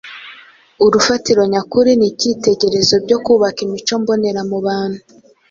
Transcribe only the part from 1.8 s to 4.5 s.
n’icyitegerezo byo kubaka imico mbonera